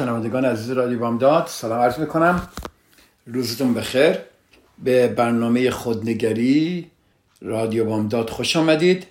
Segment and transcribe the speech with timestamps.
[0.00, 2.48] شنوندگان عزیز رادیو بامداد سلام عرض می‌کنم.
[3.26, 4.16] روزتون بخیر.
[4.84, 6.90] به برنامه خودنگری
[7.42, 9.06] رادیو بامداد خوش آمدید.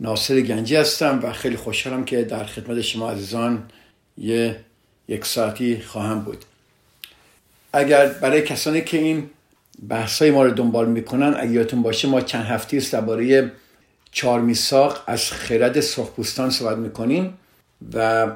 [0.00, 3.62] ناصر گنجی هستم و خیلی خوشحالم که در خدمت شما عزیزان
[4.18, 4.60] یه
[5.08, 6.44] یک ساعتی خواهم بود.
[7.72, 9.30] اگر برای کسانی که این
[9.88, 13.52] بحث های ما رو دنبال می‌کنن اگر یادتون باشه ما چند هفته است درباره
[14.12, 17.38] چهار میساق از خرد سرخپوستان صحبت می‌کنیم
[17.94, 18.26] و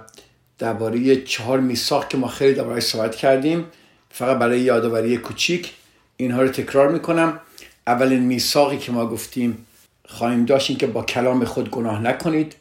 [0.63, 3.65] درباره چهار میساق که ما خیلی درباره صحبت کردیم
[4.11, 5.73] فقط برای یادآوری کوچیک
[6.17, 7.41] اینها رو تکرار می‌کنم.
[7.87, 9.67] اولین میثاقی که ما گفتیم
[10.09, 12.55] خواهیم داشت این که با کلام خود گناه نکنید.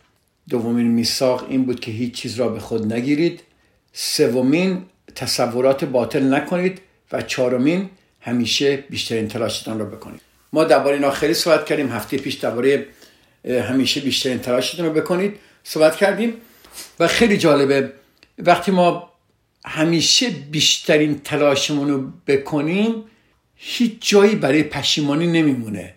[0.50, 3.42] دومین میثاق این بود که هیچ چیز را به خود نگیرید.
[3.94, 4.82] سومین
[5.16, 6.82] تصورات باطل نکنید.
[7.12, 7.90] و چهارمین
[8.22, 10.22] همیشه بیشترین تلاشتان را بکنید.
[10.54, 11.92] ما درباره اینا خیلی صحبت کردیم.
[11.92, 12.86] هفته پیش درباره
[13.46, 15.36] همیشه بیشترین تلاشتون رو بکنید.
[15.64, 16.34] صحبت کردیم.
[17.00, 17.94] و خیلی جالبه
[18.38, 19.12] وقتی ما
[19.66, 23.04] همیشه بیشترین تلاشمون رو بکنیم
[23.56, 25.94] هیچ جایی برای پشیمانی نمیمونه.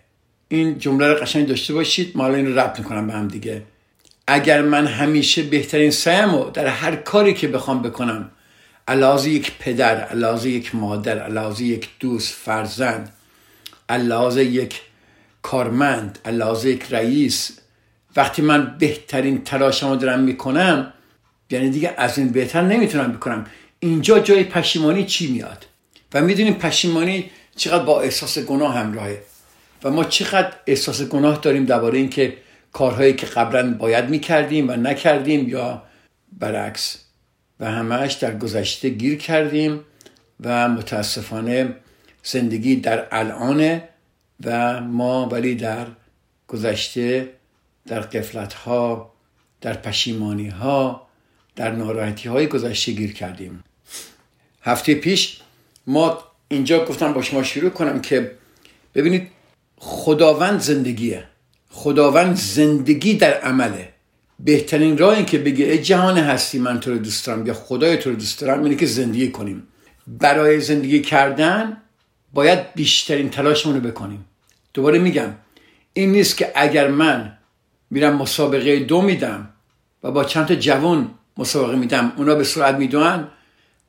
[0.47, 3.61] این جمله رو قشنگ داشته باشید ما الان این ربط می‌کنم به هم دیگه.
[4.27, 8.31] اگر من همیشه بهترین سعیم رو در هر کاری که بخوام بکنم
[8.87, 13.13] علاوه یک پدر علاوه یک مادر علاوه یک دوست فرزند
[13.89, 14.81] علاوه یک
[15.41, 17.59] کارمند علاوه یک رئیس
[18.15, 20.93] وقتی من بهترین تلاشم رو دارم می‌کنم
[21.49, 23.45] یعنی دیگه از این بهتر نمی‌تونم بکنم.
[23.79, 25.65] اینجا جای پشیمانی چی میاد؟
[26.13, 29.21] و می‌دونیم پشیمانی چقدر با احساس گناه همراهه.
[29.83, 32.37] و ما چقدر احساس گناه داریم درباره اینکه
[32.73, 35.83] کارهایی که قبلا باید می‌کردیم و نکردیم یا
[36.31, 36.97] برعکس.
[37.59, 39.79] و همش در گذشته گیر کردیم
[40.39, 41.75] و متاسفانه
[42.23, 43.89] زندگی در الانه
[44.45, 45.85] و ما ولی در
[46.47, 47.29] گذشته
[47.87, 49.13] در قفلت ها
[49.61, 51.07] در پشیمانی ها
[51.55, 53.63] در ناراحتی های گذشته گیر کردیم.
[54.61, 55.39] هفته پیش
[55.87, 58.31] ما اینجا گفتم با شما شروع کنم که
[58.95, 59.27] ببینید
[59.77, 61.23] خداوند زندگیه.
[61.69, 63.89] خداوند زندگی در عمله.
[64.39, 67.97] بهترین راه این که بگه ای جهان هستی من تو رو دوست دارم یا خدای
[67.97, 69.67] تو رو دوست دارم اینه که زندگی کنیم.
[70.07, 71.77] برای زندگی کردن
[72.33, 74.25] باید بیشترین تلاشمون رو بکنیم.
[74.73, 75.35] دوباره میگم
[75.93, 77.34] این نیست که اگر من
[77.95, 79.49] میرم مسابقه دو میدم
[80.03, 82.11] و با چند تا جوان مسابقه میدم.
[82.17, 83.27] اونا به سرعت می‌دونن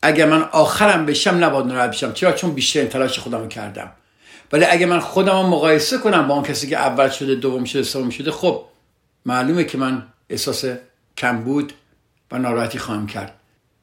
[0.02, 3.92] اگر من آخرم بشم نباید ناراحت بشم چرا؟ چون بیشترین تلاش خودم کردم.
[4.52, 8.10] ولی اگر من خودم مقایسه کنم با اون کسی که اول شده دوم شده سوم
[8.10, 8.64] شده خب
[9.26, 10.64] معلومه که من احساس
[11.16, 11.72] کم بود
[12.32, 13.34] و ناراحتی خواهم کرد.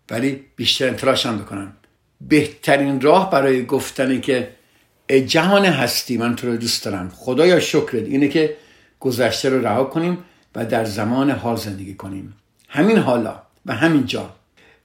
[0.10, 1.74] ولی بیشترین تلاشم بکنم.
[2.22, 4.50] بهترین راه برای گفتن که
[5.28, 7.12] جهان هستی من تو رو دوست دارم.
[7.16, 8.06] خدایا شکرت.
[8.06, 8.58] اینه که
[9.04, 10.18] گذشته رو رها کنیم
[10.56, 12.34] و در زمان حال زندگی کنیم.
[12.70, 14.30] همین حالا و همین جا.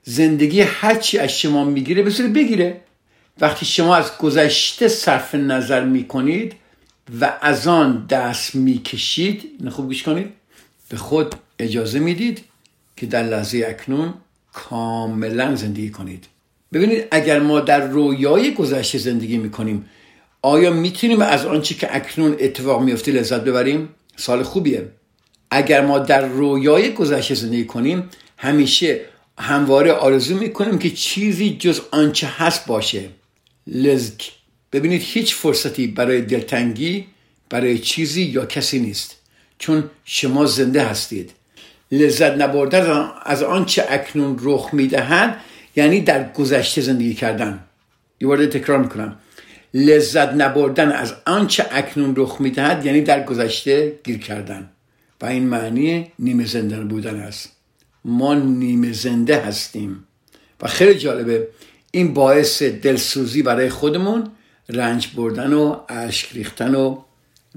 [0.03, 2.81] زندگی هرچی از شما می‌گیره بذاره بگیره.
[3.41, 6.53] وقتی شما از گذشته صرف نظر می‌کنید
[7.21, 10.27] و از آن دست می‌کشید این خوب گوش کنید
[10.89, 12.43] به خود اجازه می‌دید
[12.97, 14.13] که در لحظه اکنون
[14.53, 16.25] کاملا زندگی کنید.
[16.73, 19.85] ببینید اگر ما در رویای گذشته زندگی می‌کنیم
[20.41, 24.89] آیا می‌تونیم از آنچه که اکنون اتفاق میفته لذت ببریم؟ سال خوبیه.
[25.51, 29.01] اگر ما در رویای گذشته زندگی کنیم همیشه
[29.37, 33.09] همواره آرزو می‌کنیم که چیزی جز آنچه هست باشه.
[33.67, 34.31] لذک
[34.73, 37.05] ببینید هیچ فرصتی برای دلتنگی
[37.49, 39.15] برای چیزی یا کسی نیست.
[39.59, 41.31] چون شما زنده هستید.
[41.91, 45.39] لذت نبردن از آنچه اکنون رخ می‌دهد
[45.75, 47.63] یعنی در گذشته زندگی کردن.
[48.21, 49.17] یه تکرار می‌کنم.
[49.73, 54.69] لذت نبردن از آنچه اکنون رخ می‌دهد یعنی در گذشته گیر کردن.
[55.21, 57.51] و این معنی نیمه زنده بودن است.
[58.05, 60.03] ما نیمه زنده هستیم.
[60.61, 61.47] و خیلی جالبه
[61.91, 64.31] این باعث دلسوزی برای خودمون
[64.69, 67.01] رنج بردن و اشک ریختن و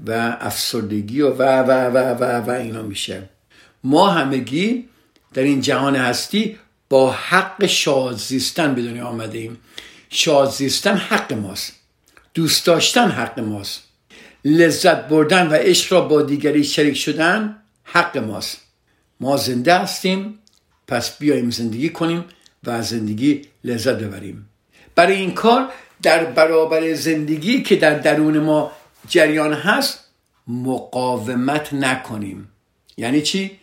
[0.07, 3.29] و افسردگی و و و و و, و اینا میشه.
[3.83, 4.85] ما همگی
[5.33, 6.57] در این جهان هستی
[6.89, 9.57] با حق شاد زیستن به دنیا آمده ایم
[10.09, 11.82] شاد زیستن حق ماست.
[12.33, 13.83] دوست داشتن حق ماست.
[14.45, 18.57] لذت بردن و عشق را با دیگری شریک شدن حق ماست.
[19.19, 20.39] ما زنده هستیم
[20.87, 22.25] پس بیایم زندگی کنیم
[22.63, 24.49] و از زندگی لذت ببریم.
[24.95, 25.69] برای این کار
[26.01, 28.71] در برابر زندگی که در درون ما
[29.09, 29.99] جریان هست
[30.47, 32.47] مقاومت نکنیم.
[32.97, 33.59] یعنی چی؟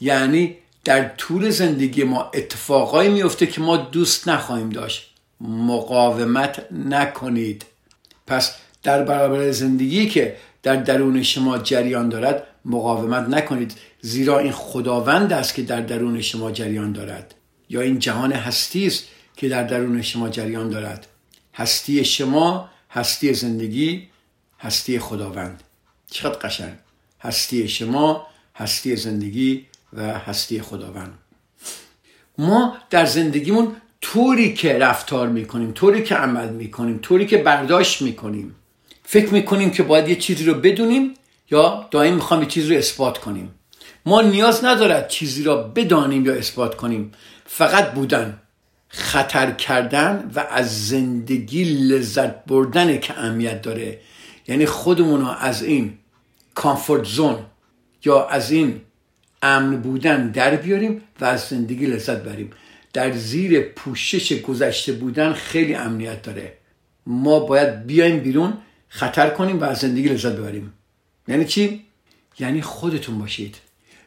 [0.00, 5.14] یعنی در طول زندگی ما اتفاقایی میفته که ما دوست نخواهیم داشت.
[5.40, 7.64] مقاومت نکنید.
[8.30, 13.74] پس در برابر زندگی که در درون شما جریان دارد مقاومت نکنید.
[14.00, 17.34] زیرا این خداوند است که در درون شما جریان دارد.
[17.68, 19.04] یا این جهان هستی است
[19.36, 21.06] که در درون شما جریان دارد.
[21.54, 24.08] هستی شما هستی زندگی
[24.60, 25.62] هستی خداوند.
[26.10, 26.74] چقدر قشنگ.
[27.20, 31.18] هستی شما هستی زندگی و هستی خداوند.
[32.38, 38.54] ما در زندگیمون طوری که رفتار می‌کنیم طوری که عمل می‌کنیم طوری که برداشت می‌کنیم.
[39.02, 41.14] فکر می‌کنیم که باید یه چیزی رو بدونیم
[41.50, 43.54] یا دائم می‌خوام یه چیزی رو اثبات کنیم.
[44.06, 47.12] ما نیاز ندارد چیزی را بدانیم یا اثبات کنیم.
[47.46, 48.38] فقط بودن
[48.88, 53.98] خطر کردن و از زندگی لذت بردن که اهمیت داره.
[54.48, 55.92] یعنی خودمون رو از این
[56.54, 57.36] کامفورت زون
[58.04, 58.80] یا از این
[59.42, 62.50] امن بودن در بیاریم و از زندگی لذت بریم.
[62.92, 66.52] در زیر پوشش گذشته بودن خیلی امنیت داره.
[67.06, 68.58] ما باید بیایم بیرون
[68.88, 70.72] خطر کنیم و از زندگی لذت ببریم.
[71.28, 71.84] یعنی چی؟
[72.38, 73.56] یعنی خودتون باشید.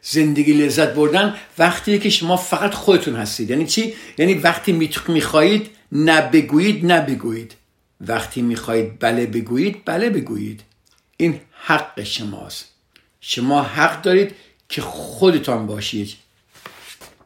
[0.01, 3.49] زندگی لذت بردن وقتی که شما فقط خودتون هستید.
[3.49, 7.55] یعنی چی؟ یعنی وقتی می‌خواهید نه بگویید نه بگویید.
[8.01, 10.61] وقتی می‌خواهید بله بگویید بله بگویید.
[11.17, 12.65] این حق شماست.
[13.21, 14.35] شما حق دارید
[14.69, 16.13] که خودتان باشید.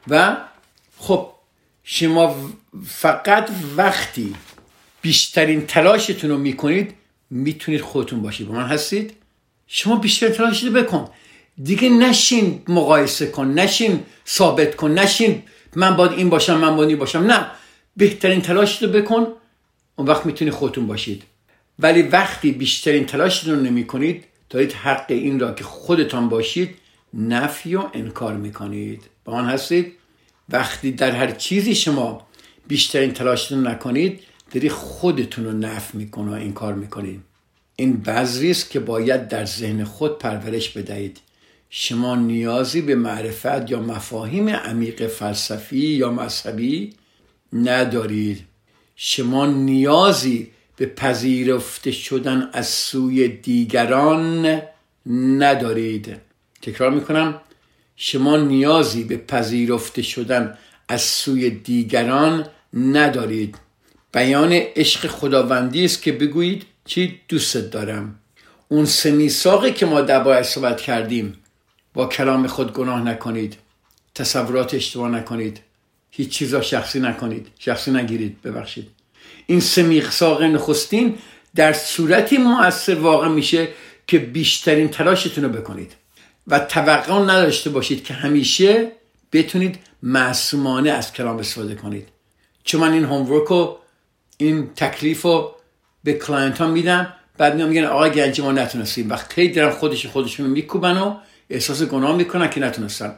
[0.07, 0.37] و
[0.97, 1.31] خب
[1.89, 2.35] شما
[2.85, 4.35] فقط وقتی
[5.01, 6.93] بیشترین تلاشتون رو می‌کنید
[7.29, 8.47] می‌تونید خودتون باشید.
[8.47, 9.13] با من هستید؟
[9.67, 11.09] شما بیشترین تلاش رو بکن.
[11.63, 15.43] دیگه نشین مقایسه کن نشین ثابت کن نشین
[15.75, 17.19] من باید این باشم من باید این باشم.
[17.19, 17.45] نه.
[17.97, 19.27] بهترین تلاش رو بکن.
[19.95, 21.23] اون وقت می‌تونید خودتون باشید.
[21.79, 26.75] ولی وقتی بیشترین تلاش رو نمی کنید دارید حق این را که خودتان باشید
[27.13, 29.01] نفی و انکار می‌کنید.
[29.25, 29.96] با آن هستید؟
[30.49, 32.27] وقتی در هر چیزی شما
[32.67, 34.19] بیشترین تلاش رو نکنید
[34.51, 37.21] داری خودتون رو نف می‌کنه و انکار می‌کنید
[37.75, 41.19] این بذری است که باید در ذهن خود پرورش بدهید.
[41.69, 46.93] شما نیازی به معرفت یا مفاهیم عمیق فلسفی یا مذهبی
[47.53, 48.43] ندارید.
[48.95, 54.61] شما نیازی به پذیرفته شدن از سوی دیگران
[55.05, 56.15] ندارید.
[56.61, 57.41] تکرار می‌کنم.
[57.99, 60.57] شما نیازی به پذیرفته شدن
[60.87, 63.55] از سوی دیگران ندارید.
[64.13, 68.19] بیان عشق خداوندی است که بگویید چی دوستت دارم.
[68.67, 71.33] اون سمیساقی که ما در صحبت کردیم
[71.93, 73.57] با کلام خود گناه نکنید
[74.15, 75.59] تصورات اشتباه نکنید
[76.11, 78.87] هیچ چیزا شخصی نکنید شخصی نگیرید ببخشید.
[79.47, 81.17] این سمیخساق نخستین
[81.55, 83.67] در صورتی مؤثر واقع میشه
[84.07, 85.93] که بیشترین تلاشتون رو بکنید.
[86.47, 88.91] و توقع نداشته باشید که همیشه
[89.33, 92.07] بتونید معصومانه از کلام استفاده کنید.
[92.63, 93.75] چون من این homework و
[94.37, 95.55] این تکلیف رو
[96.03, 99.11] به client میدم بعد میان میگن آقای گنجی ما نتونستیم.
[99.11, 101.15] و خیلی درم خودش خودشون میکوبن و
[101.49, 103.15] احساس گناه می‌کنن که نتونستن.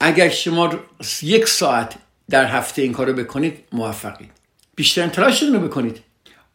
[0.00, 0.74] اگر شما
[1.22, 1.94] یک ساعت
[2.30, 4.30] در هفته این کارو بکنید موفقید.
[4.74, 5.98] بیشترین تلاشتون رو بکنید.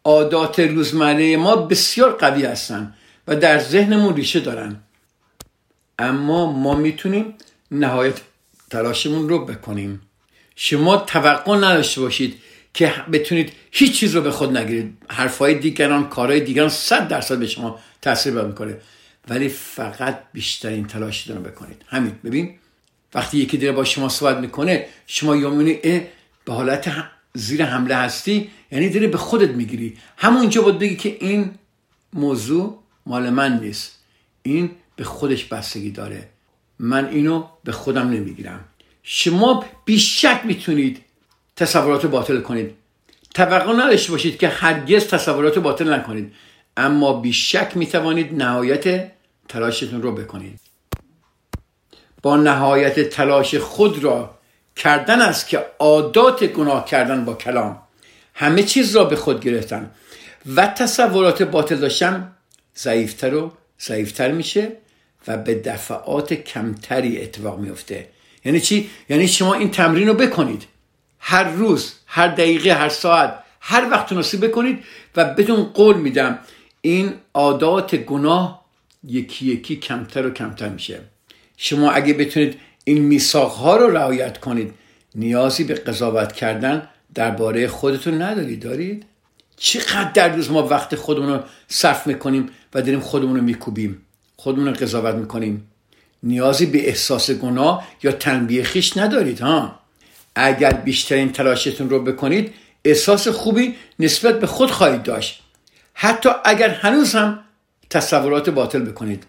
[0.03, 2.95] عادات روزمره ما بسیار قوی هستن
[3.27, 4.75] و در ذهنمون ریشه دارن.
[6.03, 7.33] اما ما می‌تونیم
[7.71, 8.21] نهایت
[8.69, 10.01] تلاشمون رو بکنیم.
[10.55, 12.37] شما توقع نداشته باشید
[12.73, 14.97] که بتونید هیچ چیز رو به خود نگیرید.
[15.09, 18.77] حرفهای دیگران کارهای دیگران صد درصد به شما تاثیر می‌کنه.
[19.27, 21.81] ولی فقط بیشترین تلاش رو بکنید.
[21.87, 22.15] همین.
[22.23, 22.55] ببین
[23.13, 25.79] وقتی یکی دیگه با شما صحبت می‌کنه شما یومینی
[26.45, 26.91] به حالت
[27.33, 28.49] زیر حمله هستی.
[28.71, 29.97] یعنی داره به خودت می‌گیری.
[30.17, 31.51] همونجا باید بگی که این
[32.13, 33.99] موضوع مال من نیست.
[34.43, 36.29] این به خودش بستگی داره.
[36.79, 38.65] من اینو به خودم نمی‌گیرم.
[39.03, 41.01] شما بیشک می‌تونید
[41.55, 42.75] تصورات باطل کنید.
[43.33, 46.33] توقع نداشته باشید که هرگز تصورات باطل نکنید.
[46.77, 49.11] اما بیشک می‌توانید نهایت
[49.47, 50.59] تلاشتون رو بکنید.
[52.21, 54.37] با نهایت تلاش خود را
[54.75, 57.81] کردن است که عادات گناه کردن با کلام.
[58.33, 59.91] همه چیز را به خود گرفتن.
[60.55, 62.31] و تصورات باطل داشتن
[62.77, 64.77] ضعیفتر و ضعیفتر میشه.
[65.27, 68.07] و به دفعات کمتری اتفاق میفته
[68.45, 70.63] یعنی چی؟ یعنی شما این تمرین رو بکنید.
[71.19, 74.83] هر روز هر دقیقه هر ساعت هر وقت تونستی بکنید
[75.15, 76.39] و بهتون قول میدم
[76.81, 78.65] این عادات گناه
[79.03, 80.99] یکی یکی کمتر و کمتر میشه.
[81.57, 84.73] شما اگه بتونید این میثاق ها رو رعایت کنید
[85.15, 88.59] نیازی به قضاوت کردن درباره خودتون ندارید.
[88.59, 89.05] دارید؟
[89.57, 94.02] چقدر در روز ما وقت خودمون رو صرف می‌کنیم و داریم خودمون رو میکوبیم؟
[94.43, 95.67] خودمون قضاوت می‌کنیم.
[96.23, 99.79] نیازی به احساس گناه یا تنبیه خیش ندارید ها؟
[100.35, 102.53] اگر بیشترین تلاشتون رو بکنید
[102.85, 105.41] احساس خوبی نسبت به خود خواهید داشت.
[105.93, 107.39] حتی اگر هنوز هم
[107.89, 109.25] تصورات باطل بکنید.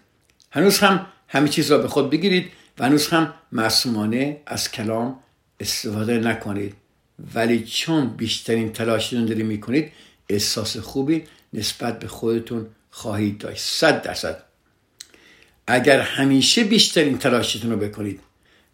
[0.51, 5.19] هنوز هم همه چیز را به خود بگیرید و هنوز هم معصومانه از کلام
[5.59, 6.73] استفاده نکنید.
[7.35, 9.91] ولی چون بیشترین تلاشتون دارید می‌کنید
[10.29, 13.63] احساس خوبی نسبت به خودتون خواهید داشت.
[13.63, 14.44] صد درصد.
[15.67, 18.19] اگر همیشه بیشترین تلاشتون رو بکنید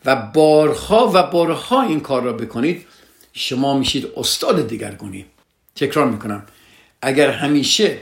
[0.05, 2.85] و بارها و بارها این کار را بکنید
[3.33, 5.25] شما میشید استاد دیگرگونی.
[5.75, 6.43] تکرار می‌کنم.
[7.01, 7.97] اگر همیشه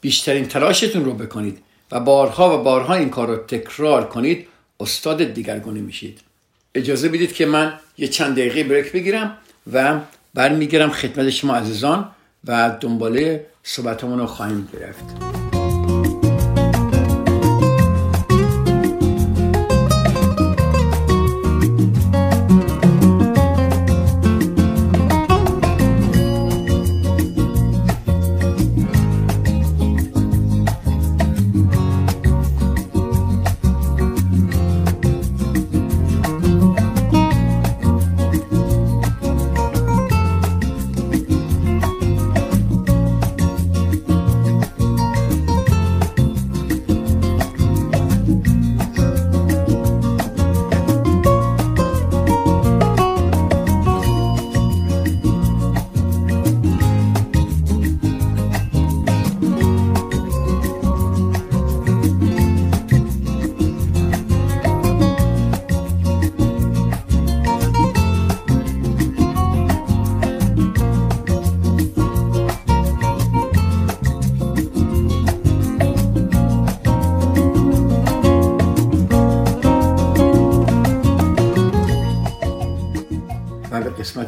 [0.00, 1.58] بیشترین تلاشتون رو بکنید
[1.92, 4.46] و بارها و بارها این کار رو تکرار کنید
[4.80, 6.20] استاد دیگرگونی میشید.
[6.74, 9.38] اجازه بدید که من یه چند دقیقه بریک بگیرم
[9.72, 10.00] و
[10.34, 12.08] برمیگیرم خدمت شما عزیزان
[12.44, 15.41] و دنباله صحبتمون رو خواهیم گرفت.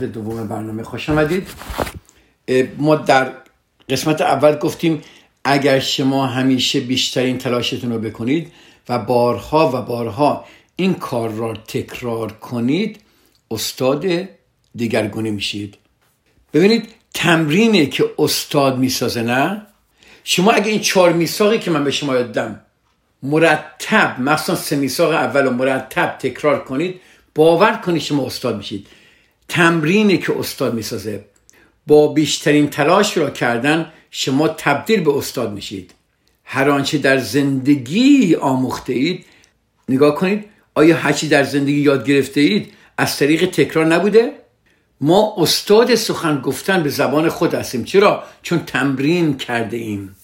[0.07, 1.49] دوم برنامه خوش آمدید
[2.79, 3.33] ما در
[3.89, 5.03] قسمت اول گفتیم
[5.45, 8.53] اگر شما همیشه بیشترین تلاشتون رو بکنید
[8.89, 10.45] و بارها و بارها
[10.77, 13.01] این کار را تکرار کنید
[13.51, 14.07] استاد
[14.75, 15.77] دیگرگونی میشید.
[16.55, 19.67] ببینید تمرینه که استاد می‌سازه نه؟
[20.25, 22.61] شما اگه این چهار میساقی که من به شما یادم
[23.23, 27.01] مرتب مثلا سه میساق اول و مرتب تکرار کنید
[27.35, 28.87] باور کنید شما استاد میشید.
[29.49, 31.25] تمرینی که استاد می‌سازه.
[31.87, 35.95] با بیشترین تلاش را کردن شما تبدیل به استاد میشید.
[36.45, 39.25] هر آنچه در زندگی آموخته اید
[39.89, 44.33] نگاه کنید آیا هرچی در زندگی یاد گرفته اید از طریق تکرار نبوده؟
[45.01, 47.85] ما استاد سخن گفتن به زبان خود هستیم.
[47.85, 50.17] چرا؟ چون تمرین کرده ایم.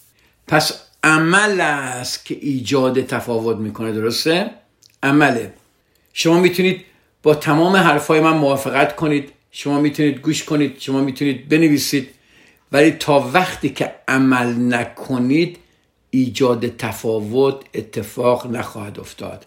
[0.47, 4.51] پس عمل است که ایجاد تفاوت می‌کنه درسته؟
[5.03, 5.53] عمله.
[6.13, 6.85] شما می‌تونید
[7.23, 9.33] با تمام حرفای من موافقت کنید.
[9.51, 10.79] شما می‌تونید گوش کنید.
[10.79, 12.09] شما می‌تونید بنویسید.
[12.73, 15.57] ولی تا وقتی که عمل نکنید
[16.11, 19.47] ایجاد تفاوت اتفاق نخواهد افتاد.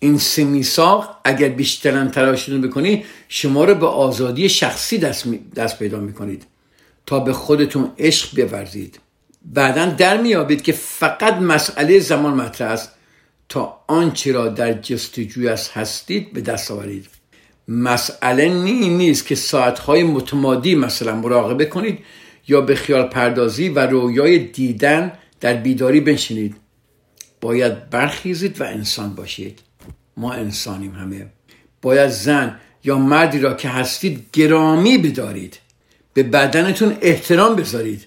[0.00, 6.00] این سه میثاق اگر بیشتر تلاشتون بکنید شما رو به آزادی شخصی دست, دست پیدا
[6.00, 6.46] می‌کنید.
[7.06, 9.00] تا به خودتون عشق بورزید.
[9.44, 12.92] بعدا در میابید که فقط مسئله زمان مطرح است.
[13.50, 17.06] تا آنچه را در جستجوی از هستید به دست آورید.
[17.68, 21.98] مسئله نی نیست که ساعتهای متمادی مثلا مراقبه کنید
[22.48, 26.56] یا به خیال پردازی و رویای دیدن در بیداری بنشینید.
[27.40, 29.58] باید برخیزید و انسان باشید.
[30.16, 31.26] ما انسانیم همه.
[31.82, 35.58] باید زن یا مردی را که هستید گرامی بدارید.
[36.14, 38.06] به بدنتون احترام بذارید.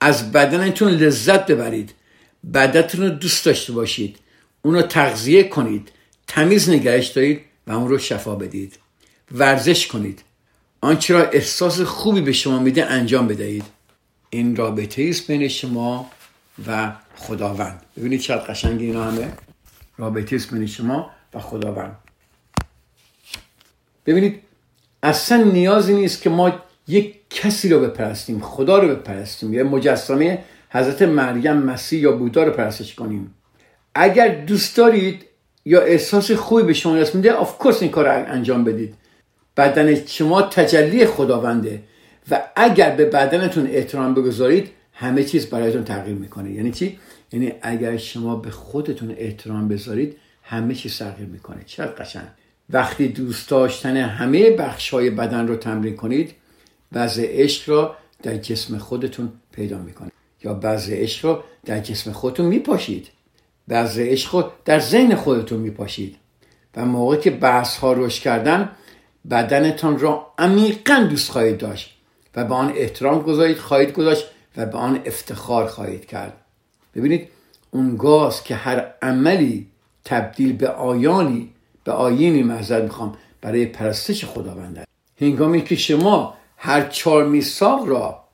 [0.00, 1.94] از بدنتون لذت ببرید.
[2.54, 4.18] بدنتون رو دوست داشته باشید.
[4.64, 5.88] اونو تغذیه کنید
[6.26, 8.78] تمیز نگهش دارید و اون رو شفا بدید.
[9.32, 10.22] ورزش کنید.
[10.80, 13.64] آنچه را احساس خوبی به شما میده انجام بدهید.
[14.30, 16.10] این رابطه است بین شما
[16.66, 17.82] و خداوند.
[17.96, 19.32] ببینید چقدر قشنگ اینا همه.
[19.98, 21.96] رابطه است بین شما و خداوند.
[24.06, 24.40] ببینید
[25.02, 26.52] اصلا نیازی نیست که ما
[26.88, 29.54] یک کسی رو بپرستیم خدا رو بپرستیم.
[29.54, 33.34] یا مجسمه حضرت مریم مسیح یا بودا رو پرستش کنیم.
[33.94, 35.24] اگر دوست دارید
[35.64, 38.94] یا احساس خوبی به شما دست میده آف این کار رو انجام بدید.
[39.56, 41.82] بدن شما تجلی خداونده
[42.30, 46.50] و اگر به بدنتون احترام بگذارید همه چیز برایتون تغییر می‌کنه.
[46.50, 46.98] یعنی چی؟
[47.32, 51.62] یعنی اگر شما به خودتون احترام بذارید همه چیز تغییر می‌کنه.
[51.66, 52.26] چقدر قشنگ؟
[52.70, 56.34] وقتی دوست داشتن همه بخش های بدن رو تمرین کنید
[56.92, 60.12] بعض عشق را در جسم خودتون پیدا می‌کنید
[60.44, 63.08] یا بعض عشق رو در جسم خودتون میپاشید.
[63.68, 66.16] بعض عشق رو در ذهن خودتون میپاشید.
[66.76, 68.70] و موقع که بحث ها رشد کردن
[69.30, 71.96] بدنتان را عمیقا دوست خواهید داشت
[72.36, 74.24] و به آن احترام گذارید خواهید گذاشت
[74.56, 76.32] و به آن افتخار خواهید کرد.
[76.94, 77.28] ببینید
[77.70, 79.66] اونگاست که هر عملی
[80.04, 81.50] تبدیل به آیانی
[81.84, 84.86] به آینی محضر می‌خوام برای پرستش خداوند
[85.20, 88.24] هنگامی که شما هر چهار میثاق را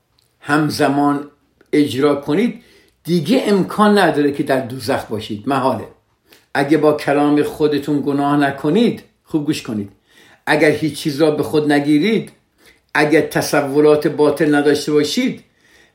[0.40, 1.30] همزمان
[1.72, 2.62] اجرا کنید
[3.11, 5.49] دیگه امکان نداره که در دوزخ باشید.
[5.49, 5.85] محاله.
[6.55, 9.93] اگه با کلام خودتون گناه نکنید خوب گوش کنید.
[10.47, 12.33] اگر هیچ چیز را به خود نگیرید
[12.95, 15.45] اگر تصورات باطل نداشته باشید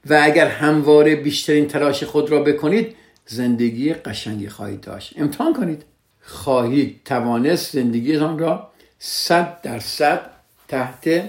[0.10, 2.96] و اگر همواره بیشترین تلاش خود را بکنید
[3.26, 5.14] زندگی قشنگی خواهید داشت.
[5.18, 5.84] امتحان کنید.
[6.22, 10.22] خواهید توانست زندگیتان را صد درصد
[10.68, 11.24] تحت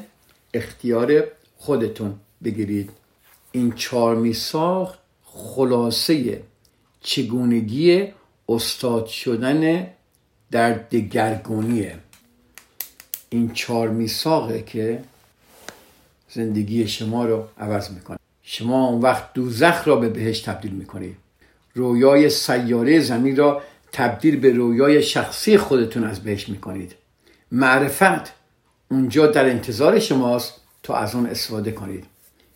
[0.54, 1.24] اختیار
[1.56, 2.14] خودتون
[2.44, 2.90] بگیرید.
[3.52, 4.96] این چهار میساخ
[5.36, 6.42] خلاصه
[7.00, 8.08] چگونگی
[8.48, 9.86] استاد شدن
[10.50, 11.98] در دگرگونیه.
[13.30, 15.02] این چهار میساقه که
[16.30, 18.18] زندگی شما رو عوض می‌کنه.
[18.42, 21.16] شما اون وقت دوزخ را به بهش تبدیل می‌کنید
[21.74, 23.62] رویای سیاره زمین را
[23.92, 26.94] تبدیل به رویای شخصی خودتون از بهش می‌کنید.
[27.52, 28.32] معرفت
[28.90, 32.04] اونجا در انتظار شماست تا از اون استفاده کنید.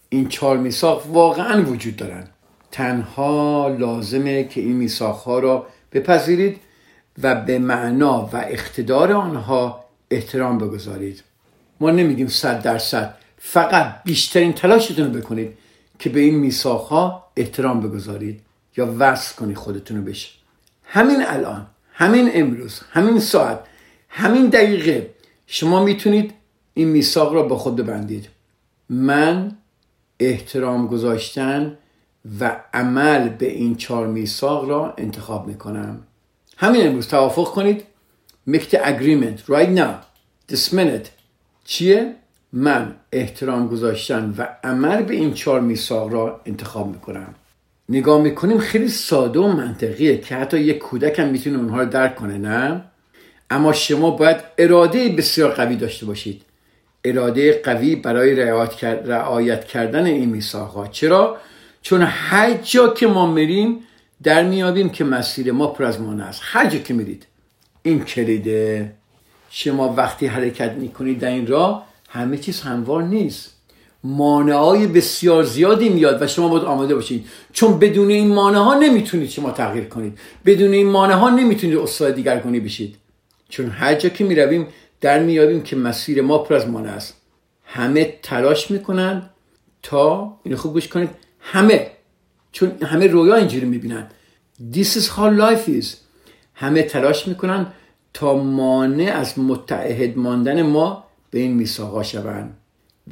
[0.09, 2.29] این چهار میساق واقعا وجود دارن.
[2.73, 6.61] تنها لازمه که این میساق ها را بپذیرید
[7.23, 11.23] و به معنا و اقتدار آنها احترام بگذارید.
[11.81, 15.59] ما نمیگیم صد درصد فقط بیشترین تلاشتون رو بکنید
[15.99, 18.41] که به این میساق ها احترام بگذارید
[18.77, 20.28] یا وصل کنید خودتون رو بشه.
[20.85, 23.61] همین الان همین امروز همین ساعت
[24.09, 25.11] همین دقیقه
[25.47, 26.35] شما می‌تونید
[26.75, 28.28] این میثاق را با خود ببندید.
[28.89, 29.56] من
[30.21, 31.78] احترام گذاشتن
[32.41, 36.02] و عمل به این چهار میثاق را انتخاب می‌کنم.
[36.56, 37.85] همین امروز توافق کنید.
[38.49, 39.95] Make the agreement right now.
[40.52, 41.09] This minute.
[41.65, 42.15] چیه؟
[42.52, 47.35] من احترام گذاشتن و عمل به این چهار میثاق را انتخاب می‌کنم.
[47.89, 52.17] نگاه می‌کنیم خیلی ساده و منطقیه که حتی یک کودک هم می‌تونه اونها رو درک
[52.17, 52.85] کنه نه؟
[53.50, 56.43] اما شما باید اراده بسیار قوی داشته باشید.
[57.04, 58.35] اراده قوی برای
[59.04, 60.87] رعایت کردن این میثاقها.
[60.87, 61.37] چرا؟
[61.82, 63.78] چون هر جا که ما میریم
[64.23, 66.40] در میابیم که مسیر ما پر از مانع است.
[66.45, 67.26] هر جا که میرید.
[67.82, 68.93] این کلیده.
[69.50, 73.56] شما وقتی حرکت می‌کنید در این راه همه چیز هموار نیست.
[74.04, 77.26] های بسیار زیادی میاد و شما باید آماده باشید.
[77.52, 80.19] چون بدون این مانع ها نمی‌تونید شما تغییر کنید.
[80.47, 82.97] بدون این مانع ها نمی‌تونید استاد دیگرگونی بشید.
[83.49, 84.66] چون هر جا که می‌رویم
[85.00, 87.16] در میابیم که مسیر ما پر از مانع است.
[87.64, 89.30] همه تلاش می‌کنن
[89.82, 91.10] تا اینو خوب گوش کنید.
[91.41, 91.91] همه
[92.53, 94.09] چون همه رویا اینجوری می‌بینن.
[94.73, 95.87] This is how life is.
[96.55, 97.67] همه تلاش می‌کنن
[98.15, 102.57] تا مانع از متعهد ماندن ما به این میساقا شوند.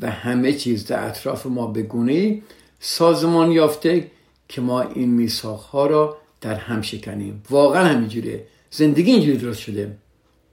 [0.03, 2.43] و همه چیز در اطراف ما به گونه
[2.81, 4.11] سازمان یافته
[4.49, 7.43] که ما این میساق ها را در هم شکنیم.
[7.51, 9.97] واقعا همینجوره زندگی اینجوری درست شده.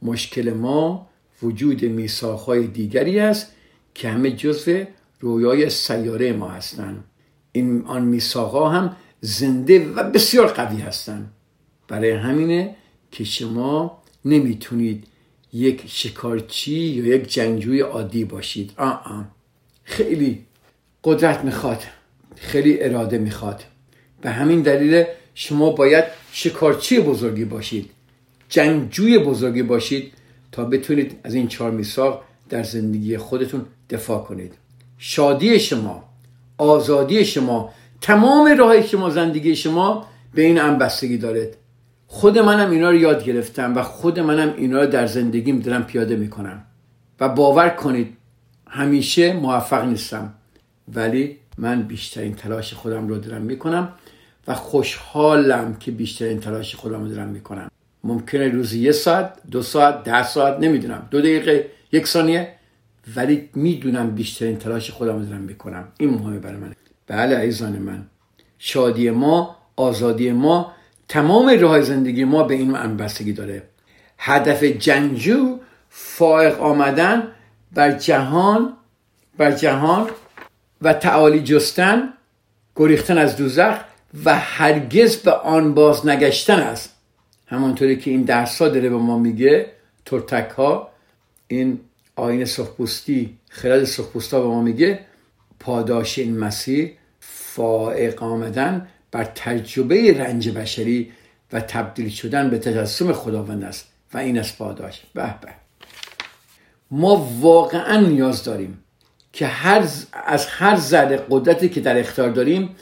[0.02, 1.08] مشکل ما
[1.44, 3.52] وجود میساق های دیگری است
[3.94, 4.84] که همه جزو
[5.20, 7.04] رویای سیاره ما هستند.
[7.56, 11.32] این آن میساق ها هم زنده و بسیار قوی هستند
[11.88, 12.76] برای همینه
[13.12, 15.08] که شما نمی‌تونید
[15.54, 18.72] یک شکارچی یا یک جنگجوی عادی باشید.
[18.78, 19.22] آ آ.
[19.84, 20.46] خیلی
[21.04, 21.84] قدرت می‌خواد
[22.36, 23.64] خیلی اراده می‌خواد.
[24.22, 27.90] به همین دلیل شما باید شکارچی بزرگی باشید
[28.50, 30.14] جنگجوی بزرگی باشید
[30.52, 34.54] تا بتونید از این چهار میثاق در زندگی خودتون دفاع کنید.
[34.98, 36.05] شادی شما
[36.58, 41.48] آزادی شما تمام راه شما زندگی شما به این هم بستگی دارد
[42.08, 46.16] خود منم اینا رو یاد گرفتم و خود منم اینا رو در زندگیم دارم پیاده
[46.16, 46.64] می‌کنم.
[47.20, 48.18] و باور کنید
[48.68, 50.34] همیشه موفق نیستم.
[50.94, 53.90] ولی من بیشترین تلاش خودم رو دارم می‌کنم
[54.48, 57.72] و خوشحالم که بیشترین تلاش خودم رو دارم می‌کنم.
[58.04, 61.08] ممکنه روزی یه ساعت دو ساعت ده ساعت نمی‌دونم.
[61.12, 62.55] دو دقیقه یک ثانیه.
[63.16, 66.76] ولی می‌دونم بیشترین تلاش خودم دارم می‌کنم این مهمه برای من.
[67.08, 68.06] بله عزیزان من.
[68.60, 70.72] شادی ما آزادی ما
[71.08, 73.64] تمام راه زندگی ما به این بستگی داره.
[74.18, 77.28] هدف جنگجو فائق آمدن
[77.74, 78.74] بر جهان
[79.38, 80.10] بر جهان
[80.82, 82.14] و تعالی جستن
[82.76, 83.78] گریختن از دوزخ
[84.26, 86.96] و هرگز به آن باز نگشتن است
[87.48, 89.72] همانطوری که این درس ها داره به ما میگه
[90.06, 90.90] ترتک ها
[91.48, 91.80] این
[92.16, 95.00] آین سرخپوستی خرد سرخپوستا به ما میگه
[95.60, 101.12] پاداش این مسیر فائق آمدن بر تجربه رنج بشری
[101.54, 105.02] و تبدیل شدن به تجسم خداوند است و این است پاداش.
[105.14, 105.48] به به.
[106.92, 108.84] ما واقعا نیاز داریم
[109.34, 109.88] که هر
[110.26, 112.76] از هر ذره قدرتی که در اختیار داریم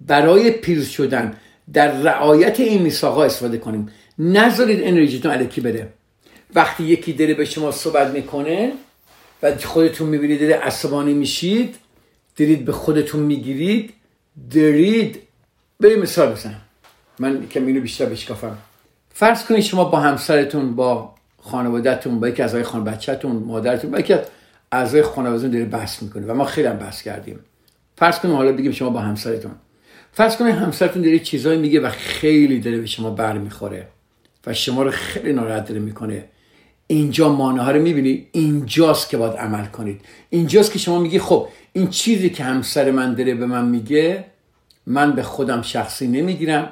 [0.00, 1.36] برای پیروز شدن
[1.72, 3.88] در رعایت این میثاقا استفاده کنیم.
[4.18, 5.92] نذارید انرژیتون علکی بره.
[6.54, 8.72] وقتی یکی داره به شما صحبت می‌کنه
[9.42, 11.76] و خودتون می‌بینید داره عصبانی میشید
[12.36, 13.94] دارید به خودتون می‌گیرید
[14.54, 15.18] دارید
[15.80, 16.60] بریم مثال بزنم.
[17.18, 18.58] من که اینو بیشتر بشکافم
[19.14, 24.12] فرض کنید شما با همسرتون با خانوادهتون با یکی از خان بچهتون مادرتون با یکی
[24.12, 24.20] از
[24.72, 27.38] اعضای خانوادهتون داره بحث می‌کنه و ما خیلی هم بحث کردیم.
[27.96, 29.52] فرض کنید حالا بگیم شما با همسرتون.
[30.12, 33.88] فرض کنید همسرتون داره چیزایی میگه و خیلی داره به شما بر می‌خوره
[34.46, 36.24] و شما رو خیلی ناراحت داره می‌کنه.
[36.90, 38.26] اینجا مانه ها رو می‌بینی.
[38.32, 40.00] اینجاست که باید عمل کنید.
[40.30, 44.24] اینجاست که شما میگی خب این چیزی که همسر من داره به من میگه
[44.86, 46.68] من به خودم شخصی نمی‌گیرم.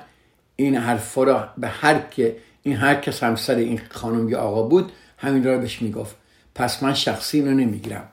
[0.57, 4.93] این حرفا رو به هر که این هر کس همسر این خانم یا آقا بود
[5.19, 6.17] همین رو بهش می‌گفت.
[6.55, 8.05] پس من شخصی اینو نمی‌گیرم.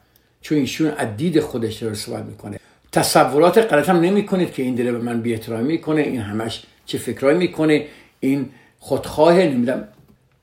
[0.41, 2.59] چون ایشون از دید خودش رو صحبت می‌کنه.
[2.91, 7.37] تصورات غلط هم نمی‌کنید که این داره به من بی می‌کنه این همش چه فکرایی
[7.37, 7.85] می‌کنه.
[8.19, 9.87] این خودخواه نمیدم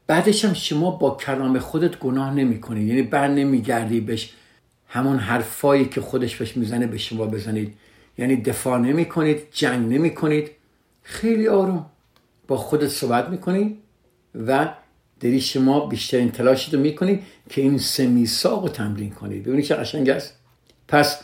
[0.06, 2.88] بعدش هم شما با کلام خودت گناه نمی‌کنید.
[2.88, 4.32] یعنی بر نمیگردی بهش.
[4.88, 7.74] همون حرفایی که خودش بهش می‌زنه به شما بزنید.
[8.18, 10.50] یعنی دفاع نمی کنید جنگ نمی کنید
[11.02, 11.86] خیلی آروم.
[12.48, 13.78] با خودت صحبت می‌کنید
[14.46, 14.68] و
[15.20, 19.74] داری شما بیشترین تلاشی رو می‌کنید که این سه میثاق رو تمرین کنید ببینید چه
[19.74, 20.34] قشنگ است.
[20.88, 21.20] پس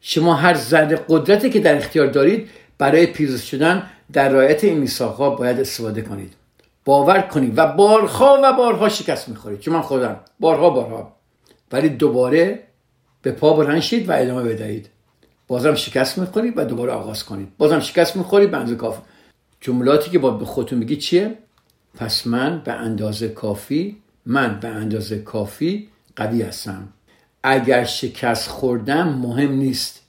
[0.00, 3.82] شما هر ذره قدرتی که در اختیار دارید برای پیروز شدن
[4.12, 6.32] در رایت این میثاقها باید استفاده کنید.
[6.84, 9.60] باور کنید و بارها و بارها شکست می‌خورید.
[9.60, 10.20] چون من خودم.
[10.40, 11.16] بارها بارها.
[11.72, 12.62] ولی دوباره
[13.22, 14.88] به پا بلند شید و ادامه بدهید.
[15.48, 17.48] بازم شکست می‌خورید و دوباره آغاز کنید.
[17.58, 19.02] بازم شکست می‌خورید به اندازه کافی.
[19.60, 21.38] جملاتی که با به خودتون میگی چیه؟
[21.94, 26.88] پس من به اندازه کافی من به اندازه کافی قوی هستم.
[27.42, 30.00] اگر شکست خوردم مهم نیست.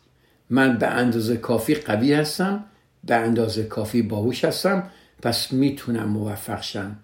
[0.49, 2.63] من به اندازه کافی قوی هستم
[3.03, 4.83] به اندازه کافی باهوش هستم.
[5.21, 6.95] پس می‌تونم موفق شم.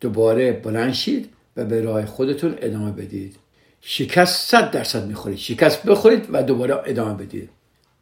[0.00, 3.36] دوباره بلند شید و به راه خودتون ادامه بدید.
[3.80, 5.38] شکست صد درصد می‌خورید.
[5.38, 7.50] شکست بخورید و دوباره ادامه بدید.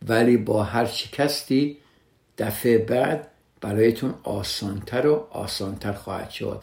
[0.08, 1.76] ولی با هر شکستی
[2.38, 3.28] دفعه بعد
[3.60, 6.62] برایتون آسانتر و آسانتر خواهد شد.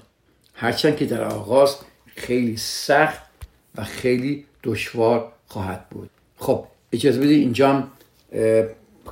[0.53, 1.75] هرچند که در آغاز
[2.15, 3.21] خیلی سخت
[3.75, 6.09] و خیلی دشوار خواهد بود.
[6.37, 7.87] خب اجازه بدید اینجا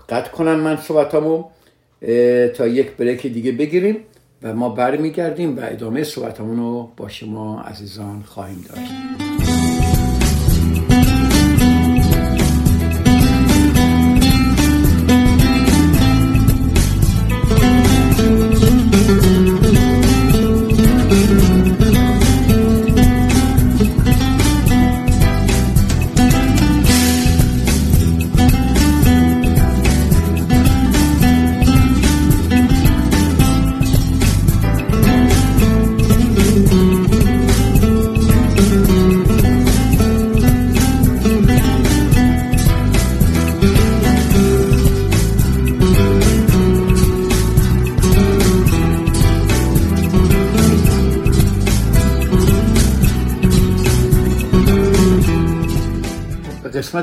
[0.10, 1.50] قطع کنم من صحبتامو.
[2.58, 3.98] تا یک بریک دیگه بگیریم
[4.44, 9.37] و ما برمیگردیم و ادامه صحبتمون رو با شما عزیزان خواهیم داشت.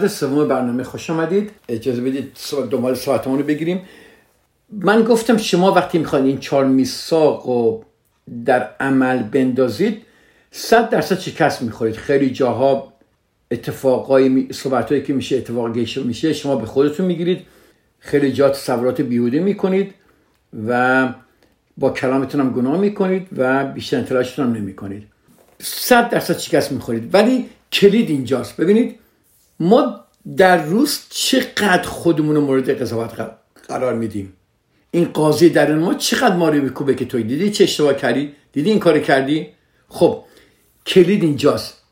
[0.09, 1.51] سوم برنامه خوش آمدید.
[1.69, 2.37] اجازه بدید
[2.71, 3.83] دنبال ساعتمون رو بگیریم.
[4.71, 7.85] من گفتم شما وقتی می‌خواید این چهار میثاق رو
[8.45, 10.03] در عمل بندازید
[10.51, 11.95] صد درصد شکست می‌خورید.
[11.97, 12.93] خیلی جاها
[13.51, 17.41] اتفاقای صحبتهایی که میشه اتفاق میشه شما به خودتون می‌گیرید.
[17.99, 19.95] خیلی جا تصورات بیهوده می‌کنید
[20.67, 21.09] و
[21.77, 25.03] با کلامتون هم گناه می‌کنید و بیشتر تلاشتون هم نمی‌کنید.
[25.59, 27.15] صد درصد شکست می‌خورید.
[27.15, 28.57] ولی کلید اینجاست.
[28.57, 28.99] ببینید
[29.61, 30.01] ما
[30.37, 33.31] در روز چقدر خودمون رو مورد قضاوت
[33.69, 34.33] قرار میدیم؟
[34.91, 38.71] این قاضی در ما چقدر ما رو میکوبه که توی دیدی چه اشتباه کردی؟ دیدی
[38.71, 39.49] این کار کردی؟
[39.89, 40.25] خب
[40.87, 41.83] کلید اینجاست.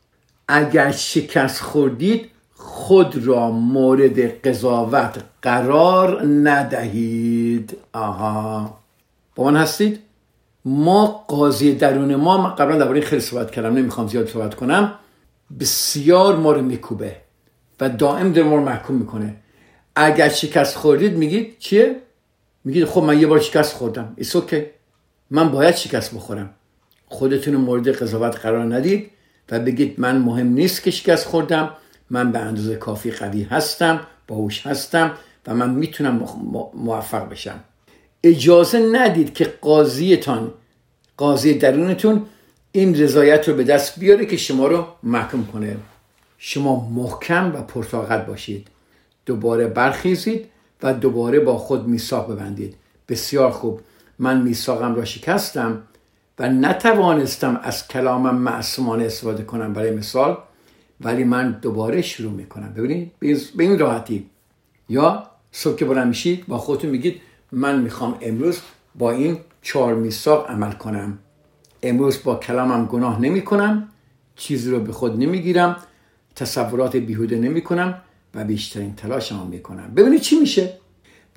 [0.49, 7.77] اگر شکست خوردید خود را مورد قضاوت قرار ندهید.
[7.93, 8.79] آها.
[9.37, 10.01] با من هستید؟
[10.65, 14.95] ما قاضی درون ما قبلا درباره خیلی صحبت کردم نمی‌خوام زیاد صحبت کنم.
[15.61, 17.17] بسیار ما رو میکوبه.
[17.83, 19.37] و دائم رو محکوم می‌کنه.
[19.97, 21.97] اگر شکست خوردید میگید چیه؟
[22.65, 24.13] میگید خب من یه بار شکست خوردم.
[24.17, 24.65] It's okay
[25.31, 26.51] من باید شکست بخورم.
[27.07, 29.11] خودتون مورد قضاوت قرار ندید
[29.51, 31.71] و بگید من مهم نیست که شکست خوردم.
[32.11, 35.13] من به اندازه کافی قوی هستم باهوش هستم
[35.47, 36.29] و من می‌تونم
[36.75, 37.61] موفق بشم.
[38.25, 40.53] اجازه ندید که قاضیتان
[41.17, 42.27] قاضی درونتون
[42.73, 45.77] این رضایت رو به دست بیاره که شما رو محکوم کنه.
[46.45, 48.69] شما محکم و پرطاقت باشید.
[49.27, 50.47] دوباره برخیزید
[50.83, 52.75] و دوباره با خود میثاق ببندید.
[53.09, 53.81] بسیار خوب.
[54.19, 55.83] من میثاقم را شکستم
[56.39, 60.39] و نتوانستم از کلامم معصومانه استفاده کنم برای مثال
[61.01, 62.73] ولی من دوباره شروع می‌کنم.
[62.77, 63.13] ببینید؟
[63.57, 64.31] به این راحتی.
[64.89, 67.21] یا صبح که بلند میشید با خودتون میگید
[67.53, 68.61] من می‌خوام امروز
[68.95, 71.19] با این چهار میثاق عمل کنم.
[71.83, 73.89] امروز با کلامم گناه نمی کنم
[74.37, 75.77] چیزی رو به خود نمی‌گیرم
[76.37, 78.01] تصورات بیهوده نمی کنم
[78.35, 80.73] و بیشترین تلاشم می کنم ببینید چی میشه؟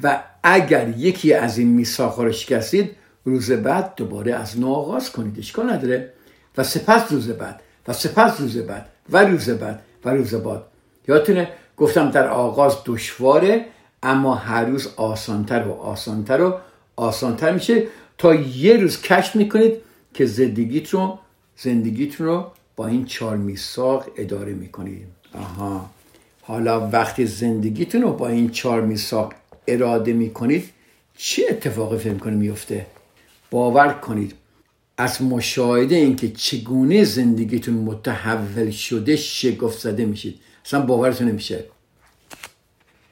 [0.04, 2.92] و اگر یکی از این میثاق رو شکستید
[3.26, 5.40] روز بعد دوباره از نو آغاز کنید.
[5.40, 6.14] اشکال نداره.
[6.58, 10.62] و سپس روز بعد و سپس روز بعد و روز بعد و روز بعد.
[11.08, 13.66] یادتونه؟ گفتم در آغاز دشواره
[14.04, 16.58] اما هر روز آسانتر و آسانتر و
[16.96, 17.84] آسانتر میشه.
[18.18, 19.74] تا یه روز کشف می‌کنید
[20.14, 21.20] که زندگیت رو
[21.58, 25.90] زندگیتون رو با این چهار میثاق اداره می‌کنید آها.
[26.42, 29.34] حالا وقتی زندگیتون رو با این چهار میثاق
[29.68, 30.70] اراده می‌کنید
[31.18, 32.86] چه اتفاقی فکر کنید میفته
[33.52, 34.34] باور کنید
[34.98, 40.40] از مشاهده اینکه چگونه زندگیتون متحول شده شگفت زده میشید.
[40.66, 41.64] اصلا باورتون نمیشه.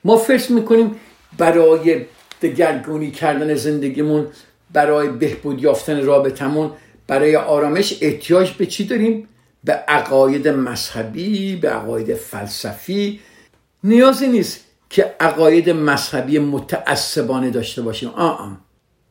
[0.04, 0.95] ما فرض می‌کنیم
[1.38, 2.06] برای
[2.41, 4.28] دگرگونی کردن زندگیمون
[4.73, 6.71] برای بهبود یافتن رابطمون
[7.08, 9.28] برای آرامش احتیاج به چی داریم؟
[9.63, 13.19] به عقاید مذهبی به عقاید فلسفی.
[13.84, 18.10] نیازی نیست که عقاید مذهبی متعصبانه داشته باشیم.
[18.10, 18.47] آ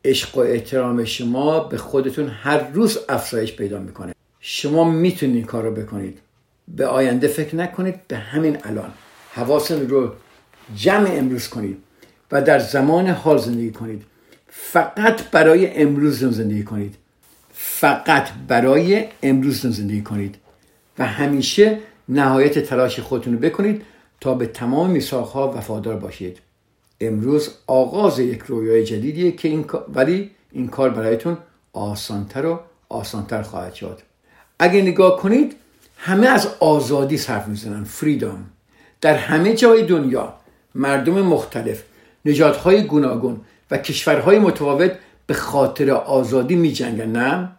[0.05, 4.13] عشق و احترام شما به خودتون هر روز افزایش پیدا می‌کنه.
[4.39, 6.19] شما می‌تونید این کار رو بکنید.
[6.67, 8.07] به آینده فکر نکنید.
[8.07, 8.91] به همین الان.
[9.33, 10.11] حواستون رو
[10.75, 11.77] جمع امروز کنید
[12.31, 14.03] و در زمان حال زندگی کنید.
[14.47, 16.95] فقط برای امروز زندگی کنید.
[17.53, 20.35] فقط برای امروز زندگی کنید.
[20.99, 21.79] و همیشه
[22.09, 23.81] نهایت تلاش خودتون رو بکنید
[24.21, 26.39] تا به تمام میثاقها وفادار باشید.
[27.01, 31.37] امروز آغاز یک رویای جدیدیه که این ولی این کار برایتون
[31.73, 33.99] آسانتر و آسانتر خواهد شد.
[34.59, 35.55] اگه نگاه کنید
[35.97, 38.45] همه از آزادی حرف می‌زنن فریدام
[39.01, 40.33] در همه جای دنیا
[40.75, 41.83] مردم مختلف
[42.25, 44.91] نژادهای گوناگون و کشورهای متفاوت
[45.27, 47.49] به خاطر آزادی می جنگن نه؟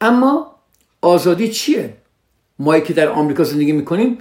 [0.00, 0.54] اما
[1.02, 1.94] آزادی چیه؟
[2.58, 4.18] ما که در آمریکا زندگی می‌کنیم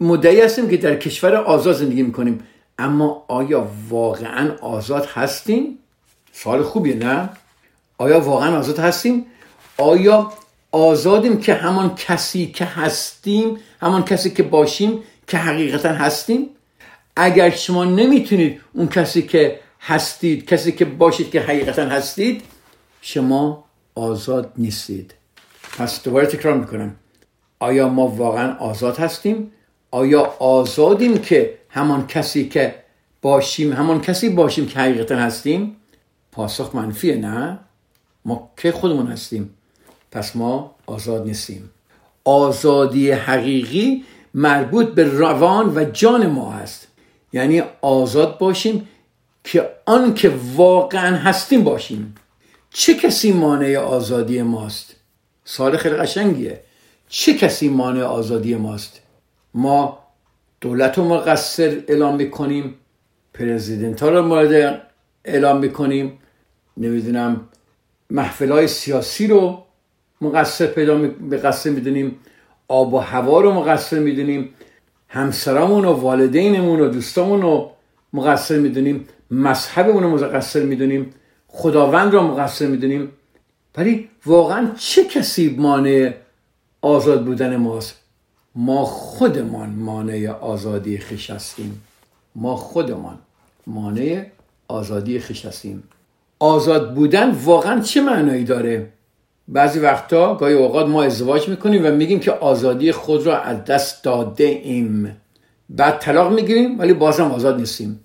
[0.00, 2.42] مدعی هستیم که در کشور آزاد زندگی می‌کنیم.
[2.78, 5.78] اما آیا واقعا آزاد هستیم؟
[6.32, 7.28] سوال خوبیه نه؟
[7.98, 9.26] آیا واقعا آزاد هستیم؟
[9.78, 10.32] آیا
[10.72, 16.48] آزادیم که همان کسی که هستیم همان کسی که باشیم که حقیقتا هستیم؟
[17.16, 22.42] اگر شما نمی‌تونید اون کسی که هستید کسی که باشید که حقیقتا هستید
[23.02, 23.64] شما
[23.94, 25.14] آزاد نیستید.
[25.78, 26.96] پس دوباره تکرار می‌کنم.
[27.60, 29.52] آیا ما واقعا آزاد هستیم؟
[29.90, 32.74] آیا آزادیم که همان کسی که
[33.22, 35.76] باشیم همان کسی باشیم که حقیقتا هستیم؟
[36.32, 37.58] پاسخ منفیه نه؟
[38.24, 39.50] ما که خودمون هستیم.
[40.12, 41.70] پس ما آزاد نیستیم.
[42.24, 46.88] آزادی حقیقی مربوط به روان و جان ما هست.
[47.32, 48.88] یعنی آزاد باشیم
[49.44, 52.14] که آن که واقعا هستیم باشیم.
[52.70, 54.96] چه کسی مانع آزادی ماست؟
[55.44, 56.60] سال خیلی قشنگیه.
[57.12, 59.00] چه کسی مانع آزادی ماست؟
[59.54, 59.98] ما
[60.60, 62.74] دولت رو مقصر اعلام می‌کنیم
[63.34, 64.82] پرزیدنت ها رو مورد
[65.24, 66.18] اعلام می‌کنیم.
[66.76, 67.48] نمی‌دونم
[68.10, 69.64] محفل های سیاسی رو
[70.20, 70.98] مقصر پیدا
[71.30, 72.16] مقصر می‌دونیم
[72.68, 74.54] آب و هوا رو مقصر می‌دونیم
[75.08, 77.70] همسرامون و والدینمون و دوستامون رو
[78.12, 81.14] مقصر می‌دونیم مذهبمون رو مقصر می‌دونیم
[81.48, 83.12] خداوند رو مقصر می‌دونیم.
[83.76, 86.12] ولی واقعا چه کسی مانع
[86.82, 87.94] آزاد بودن ماست.
[88.54, 91.82] ما خودمان مانع آزادی خیش هستیم.
[92.34, 93.18] ما خودمان
[93.66, 94.24] مانع
[94.68, 95.82] آزادی خیش هستیم.
[96.38, 98.92] آزاد بودن واقعا چه معنایی داره؟
[99.48, 104.04] بعضی وقتا گاهی اوقات ما ازدواج می‌کنیم و میگیم که آزادی خود را از دست
[104.04, 105.16] داده ایم
[105.68, 108.00] بعد طلاق می‌گیریم ولی بازم آزاد نیستیم.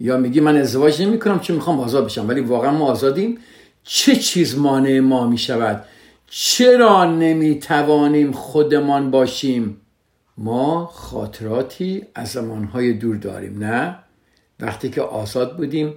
[0.00, 3.38] یا میگی من ازدواج نمی کنم چون می‌خوام آزاد بشم ولی واقعا ما آزادیم.
[3.84, 5.84] چه چیز مانع ما می‌شود؟
[6.30, 9.80] چرا نمی‌توانیم خودمان باشیم؟
[10.38, 13.98] ما خاطراتی از زمانهای دور داریم نه؟
[14.60, 15.94] وقتی که آزاد بودیم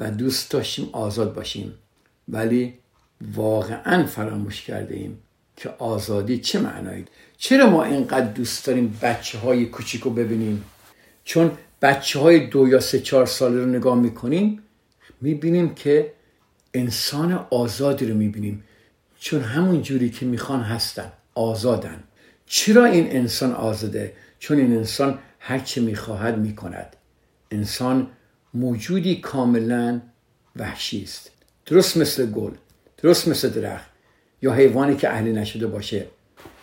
[0.00, 1.74] و دوست داشتیم آزاد باشیم
[2.28, 2.74] ولی
[3.34, 5.18] واقعا فراموش کرده ایم
[5.56, 7.04] که آزادی چه معنایی
[7.36, 10.64] چرا ما اینقدر دوست داریم بچه های کوچیک رو ببینیم؟
[11.24, 11.50] چون
[11.82, 14.62] بچه های دو یا سه چهار ساله رو نگاه می‌کنیم
[15.20, 16.12] می‌بینیم که
[16.74, 18.64] انسان آزادی رو می‌بینیم.
[19.22, 22.02] چون همون جوری که می‌خوان هستن آزادن.
[22.46, 26.96] چرا این انسان آزاده؟ چون این انسان هر چه می‌خواهد می‌کند.
[27.50, 28.06] انسان
[28.54, 30.00] موجودی کاملا
[30.56, 31.30] وحشی است.
[31.66, 32.50] درست مثل گل
[33.02, 33.90] درست مثل درخت
[34.42, 36.06] یا حیوانی که اهلی نشده باشه.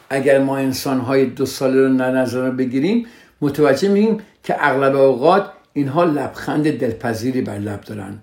[0.09, 3.07] اگر ما انسان های دو ساله رو نظر بگیریم
[3.41, 8.19] متوجه میگیم که اغلب اوقات اینها لبخند دلپذیری بر لب دارن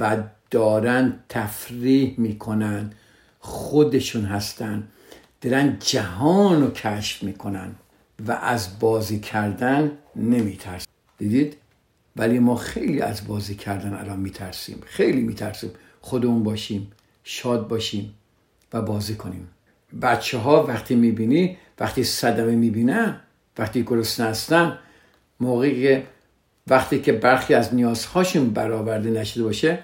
[0.00, 0.16] و
[0.50, 2.92] دارن تفریح می‌کنن.
[3.44, 4.88] خودشون هستن
[5.40, 7.74] دارن جهان رو کشف می‌کنن
[8.26, 10.86] و از بازی کردن نمیترسن.
[11.18, 11.56] دیدید؟
[12.16, 14.82] ولی ما خیلی از بازی کردن الان میترسیم.
[14.86, 16.92] خیلی میترسیم خودمون باشیم
[17.24, 18.14] شاد باشیم
[18.72, 19.48] و بازی کنیم.
[20.02, 23.20] بچه ها وقتی می‌بینی وقتی صدمه می‌بینن
[23.58, 24.78] وقتی گرسنه هستن
[25.40, 26.06] موقعی که
[26.66, 29.78] وقتی که برخی از نیازهاشون برآورده نشده باشه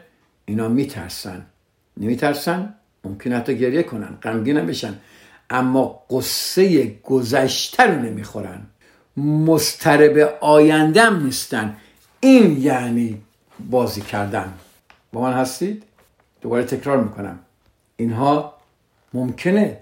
[0.45, 1.47] اینا میترسن.
[1.97, 4.95] نمیترسن؟ ممکن حتی گریه کنن غمگین بشن.
[5.51, 8.61] اما قصه گذشته رو نمی‌خورن
[9.17, 11.77] مسترب آیندم نیستن.
[12.21, 13.23] این یعنی
[13.71, 14.53] بازی کردن.
[15.13, 15.83] با من هستید؟
[16.41, 17.39] دوباره تکرار می‌کنم.
[17.97, 18.55] اینها
[19.15, 19.81] ممکنه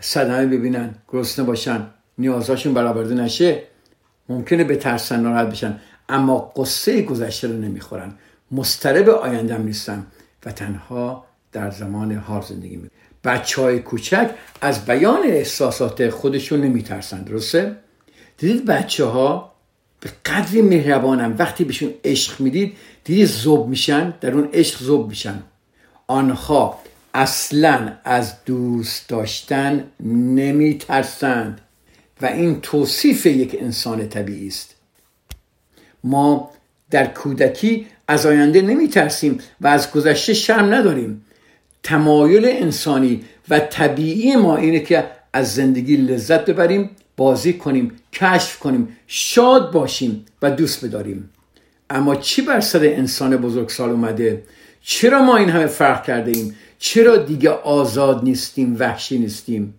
[0.00, 1.86] صدمه ببینن گرسنه باشن
[2.18, 3.62] نیازهاشون برآورده نشه
[4.28, 5.80] ممکنه به ترسن ناراحت بشن.
[6.08, 8.12] اما قصه گذشته رو نمی‌خورن.
[8.50, 10.06] مسترب آیندم نیستن.
[10.46, 12.88] و تنها در زمان حال زندگی می
[13.24, 17.76] بچه های کوچک از بیان احساسات خودشون نمیترسن درسته؟
[18.38, 19.52] دیدید بچه ها
[20.00, 25.42] به قدری مهربانن وقتی بهشون عشق می‌دید دیدید زوب میشن؟ در اون عشق زوب میشن.
[26.06, 26.78] آنها
[27.14, 31.60] اصلا از دوست داشتن نمیترسند
[32.22, 34.74] و این توصیف یک انسان طبیعی است.
[36.04, 36.50] ما
[36.90, 41.24] در کودکی از آینده نمی ترسیم و از گذشته شرم نداریم.
[41.82, 48.96] تمایل انسانی و طبیعی ما اینه که از زندگی لذت ببریم بازی کنیم کشف کنیم
[49.06, 51.30] شاد باشیم و دوست بداریم.
[51.90, 54.42] اما چی بر سر انسان بزرگسال اومده؟
[54.80, 59.74] چرا ما این همه فرق کرده ایم؟ چرا دیگه آزاد نیستیم وحشی نیستیم؟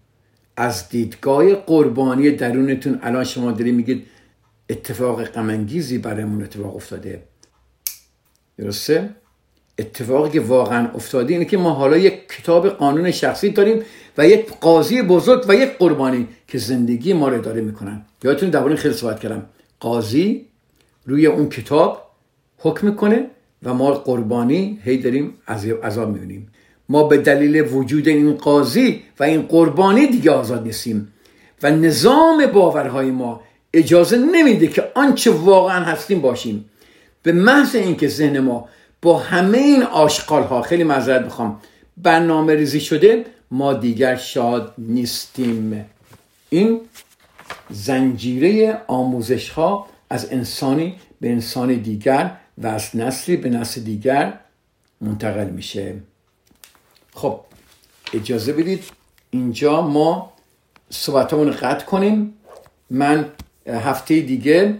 [0.58, 4.08] از دیدگاه قربانی درونتون الان شما داریم میگید
[4.70, 7.24] اتفاق غمانگیزی برامون اتفاق افتاده.
[8.58, 9.10] درسته؟
[9.80, 13.82] اتفاقی که واقعا افتاده اینه که ما حالا یک کتاب قانون شخصی داریم
[14.18, 18.06] و یک قاضی بزرگ و یک قربانی که زندگی ما رو اداره می‌کنن.
[18.24, 19.46] یادتون درباره خیلی صحبت کردم.
[19.80, 20.46] قاضی
[21.06, 22.02] روی اون کتاب
[22.58, 23.26] حکم می‌کنه
[23.64, 25.34] و ما قربانی هی داریم
[25.84, 26.48] عذاب می‌بینیم.
[26.90, 31.14] ما به دلیل وجود این قاضی و این قربانی دیگه آزاد نیستیم
[31.64, 33.42] و نظام باورهای ما
[33.74, 36.66] اجازه نمیده که آنچه واقعا هستیم باشیم.
[37.24, 38.70] به محض اینکه ذهن ما
[39.02, 41.62] با همه این آشقال ها خیلی معذرت می‌خوام
[41.98, 45.86] برنامه ریزی شده ما دیگر شاد نیستیم.
[46.50, 46.82] این
[47.70, 54.40] زنجیره آموزش ها از انسانی به انسان دیگر و از نسلی به نسل دیگر
[55.02, 55.96] منتقل میشه.
[57.14, 57.40] خب
[58.14, 58.84] اجازه بدید
[59.30, 60.34] اینجا ما
[60.90, 62.34] صحبتمون قطع کنیم.
[62.90, 63.26] من
[63.68, 64.80] هفته دیگه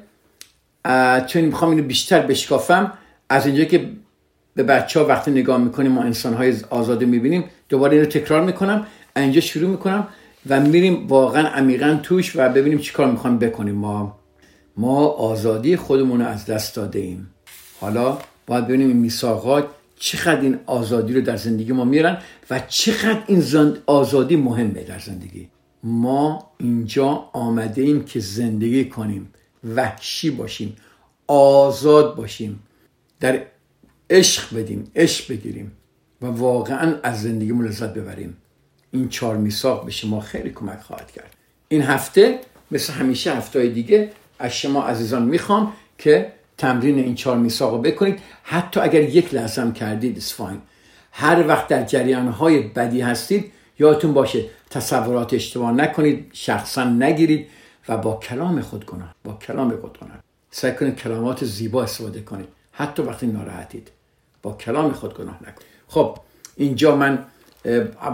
[1.28, 2.94] چون می‌خوام اینو بیشتر بشکافم
[3.30, 3.90] از اینجا که
[4.56, 8.88] به بچه ها وقتی نگاه می‌کنیم ما انسان های آزاده می‌بینیم دوباره اینو تکرار می‌کنم.
[9.16, 10.08] اینجا شروع می‌کنم
[10.50, 14.20] و میریم واقعا عمیقا توش و ببینیم چیکار می‌خوام بکنیم ما.
[14.78, 17.34] ما آزادی خودمون رو از دست داده ایم
[17.80, 19.68] حالا باید ببینیم این میساقات
[20.00, 22.18] چقدر این آزادی رو در زندگی ما میرن
[22.50, 23.44] و چقدر این
[23.86, 25.50] آزادی مهمه در زندگی.
[25.84, 29.34] ما اینجا آمده ایم که زندگی کنیم
[29.76, 30.76] وحشی باشیم
[31.28, 32.60] آزاد باشیم.
[33.20, 33.42] در
[34.12, 35.72] عشق بدیم عشق بگیریم
[36.22, 38.38] و واقعا از زندگیمون لذت ببریم.
[38.92, 41.36] این چهار میساق به شما خیلی کمک خواهد کرد.
[41.68, 42.40] این هفته
[42.72, 48.20] مثل همیشه هفته دیگه از شما عزیزان می‌خوام که تمرین این چهار میساق رو بکنید.
[48.44, 50.62] حتی اگر یک لحظه هم کردید اسفاین
[51.12, 57.48] هر وقت در جریان های بدی هستید یادتون باشه تصورات اشتباه نکنید شخصا نگیرید
[57.90, 60.18] و با کلام خود گناه با کلام خود گناه.
[60.52, 62.48] سعی کنید کلمات زیبا استفاده کنید.
[62.72, 63.92] حتی وقتی ناراحتید.
[64.42, 66.18] با کلام خود گناه نکنید خب
[66.56, 67.26] اینجا من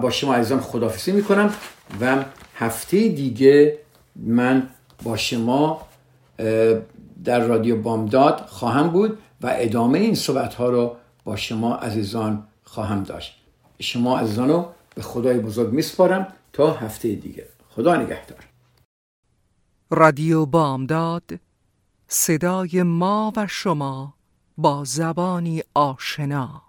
[0.01, 1.53] با شما عزیزان خدافزی می‌کنم
[2.01, 2.25] و
[2.55, 3.77] هفته دیگه
[4.15, 4.69] من
[5.03, 5.87] با شما
[7.23, 13.03] در رادیو بامداد خواهم بود و ادامه این صحبت ها رو با شما عزیزان خواهم
[13.03, 13.37] داشت.
[13.79, 17.47] شما عزیزان رو به خدای بزرگ میسپارم تا هفته دیگه.
[17.69, 18.39] خدا نگهدار.
[19.89, 21.23] رادیو بامداد
[22.07, 24.16] صدای ما و شما.
[24.57, 26.66] با زبانی آشنا.